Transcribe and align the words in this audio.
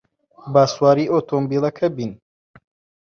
با 0.53 0.63
سواری 0.73 1.05
ئۆتۆمۆبیلەکە 1.13 1.87
بین. 1.95 2.11